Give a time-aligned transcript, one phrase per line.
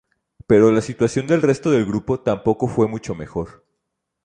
[0.47, 3.63] Pero, la situación del resto del grupo tampoco fue mucho mejor.